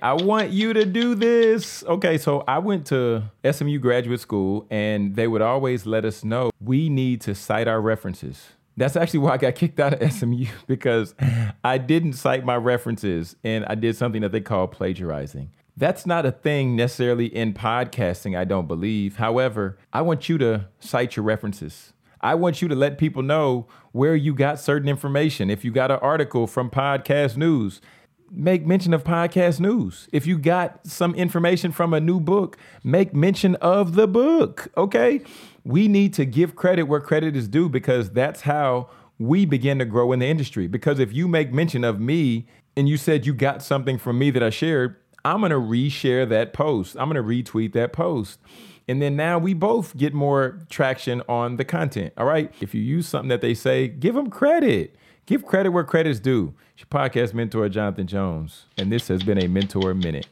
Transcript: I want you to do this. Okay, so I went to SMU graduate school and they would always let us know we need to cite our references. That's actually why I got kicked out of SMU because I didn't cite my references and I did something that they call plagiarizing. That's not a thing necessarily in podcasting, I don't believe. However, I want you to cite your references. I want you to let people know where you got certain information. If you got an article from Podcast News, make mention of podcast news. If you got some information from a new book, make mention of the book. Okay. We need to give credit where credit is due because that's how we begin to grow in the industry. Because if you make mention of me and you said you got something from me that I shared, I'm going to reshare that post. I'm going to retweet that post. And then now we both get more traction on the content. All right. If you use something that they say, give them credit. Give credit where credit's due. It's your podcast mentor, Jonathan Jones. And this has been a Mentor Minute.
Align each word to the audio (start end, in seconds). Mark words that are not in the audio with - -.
I 0.00 0.12
want 0.12 0.50
you 0.50 0.72
to 0.74 0.84
do 0.84 1.16
this. 1.16 1.82
Okay, 1.82 2.18
so 2.18 2.44
I 2.46 2.60
went 2.60 2.86
to 2.86 3.24
SMU 3.50 3.80
graduate 3.80 4.20
school 4.20 4.64
and 4.70 5.16
they 5.16 5.26
would 5.26 5.42
always 5.42 5.86
let 5.86 6.04
us 6.04 6.22
know 6.22 6.52
we 6.60 6.88
need 6.88 7.20
to 7.22 7.34
cite 7.34 7.66
our 7.66 7.80
references. 7.80 8.50
That's 8.76 8.94
actually 8.94 9.18
why 9.20 9.32
I 9.32 9.38
got 9.38 9.54
kicked 9.56 9.80
out 9.80 10.00
of 10.00 10.12
SMU 10.12 10.46
because 10.68 11.16
I 11.64 11.78
didn't 11.78 12.12
cite 12.12 12.44
my 12.44 12.54
references 12.54 13.34
and 13.42 13.64
I 13.64 13.74
did 13.74 13.96
something 13.96 14.22
that 14.22 14.30
they 14.30 14.40
call 14.40 14.68
plagiarizing. 14.68 15.50
That's 15.76 16.06
not 16.06 16.24
a 16.24 16.30
thing 16.30 16.76
necessarily 16.76 17.26
in 17.26 17.52
podcasting, 17.52 18.38
I 18.38 18.44
don't 18.44 18.68
believe. 18.68 19.16
However, 19.16 19.78
I 19.92 20.02
want 20.02 20.28
you 20.28 20.38
to 20.38 20.68
cite 20.78 21.16
your 21.16 21.24
references. 21.24 21.92
I 22.20 22.36
want 22.36 22.62
you 22.62 22.68
to 22.68 22.74
let 22.76 22.98
people 22.98 23.22
know 23.22 23.66
where 23.90 24.14
you 24.14 24.32
got 24.32 24.60
certain 24.60 24.88
information. 24.88 25.50
If 25.50 25.64
you 25.64 25.72
got 25.72 25.90
an 25.90 25.98
article 26.00 26.46
from 26.46 26.70
Podcast 26.70 27.36
News, 27.36 27.80
make 28.30 28.66
mention 28.66 28.94
of 28.94 29.04
podcast 29.04 29.60
news. 29.60 30.08
If 30.12 30.26
you 30.26 30.38
got 30.38 30.86
some 30.86 31.14
information 31.14 31.72
from 31.72 31.94
a 31.94 32.00
new 32.00 32.20
book, 32.20 32.56
make 32.84 33.14
mention 33.14 33.54
of 33.56 33.94
the 33.94 34.06
book. 34.06 34.68
Okay. 34.76 35.20
We 35.64 35.88
need 35.88 36.14
to 36.14 36.24
give 36.24 36.56
credit 36.56 36.84
where 36.84 37.00
credit 37.00 37.36
is 37.36 37.48
due 37.48 37.68
because 37.68 38.10
that's 38.10 38.42
how 38.42 38.88
we 39.18 39.44
begin 39.44 39.78
to 39.80 39.84
grow 39.84 40.12
in 40.12 40.20
the 40.20 40.26
industry. 40.26 40.66
Because 40.66 40.98
if 40.98 41.12
you 41.12 41.28
make 41.28 41.52
mention 41.52 41.84
of 41.84 42.00
me 42.00 42.46
and 42.76 42.88
you 42.88 42.96
said 42.96 43.26
you 43.26 43.34
got 43.34 43.62
something 43.62 43.98
from 43.98 44.18
me 44.18 44.30
that 44.30 44.42
I 44.42 44.50
shared, 44.50 44.96
I'm 45.24 45.40
going 45.40 45.50
to 45.50 45.56
reshare 45.56 46.28
that 46.28 46.52
post. 46.52 46.96
I'm 46.98 47.10
going 47.10 47.22
to 47.22 47.52
retweet 47.52 47.72
that 47.72 47.92
post. 47.92 48.38
And 48.86 49.02
then 49.02 49.16
now 49.16 49.38
we 49.38 49.52
both 49.52 49.96
get 49.96 50.14
more 50.14 50.60
traction 50.70 51.22
on 51.28 51.56
the 51.56 51.64
content. 51.64 52.14
All 52.16 52.24
right. 52.24 52.52
If 52.60 52.74
you 52.74 52.80
use 52.80 53.06
something 53.06 53.28
that 53.28 53.42
they 53.42 53.52
say, 53.52 53.88
give 53.88 54.14
them 54.14 54.30
credit. 54.30 54.96
Give 55.28 55.44
credit 55.44 55.72
where 55.72 55.84
credit's 55.84 56.20
due. 56.20 56.54
It's 56.72 56.80
your 56.80 56.86
podcast 56.86 57.34
mentor, 57.34 57.68
Jonathan 57.68 58.06
Jones. 58.06 58.64
And 58.78 58.90
this 58.90 59.08
has 59.08 59.22
been 59.22 59.36
a 59.36 59.46
Mentor 59.46 59.92
Minute. 59.92 60.26